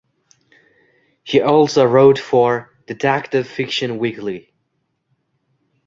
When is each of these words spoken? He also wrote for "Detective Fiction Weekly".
He 1.23 1.41
also 1.41 1.85
wrote 1.85 2.17
for 2.17 2.73
"Detective 2.87 3.47
Fiction 3.47 3.99
Weekly". 3.99 4.51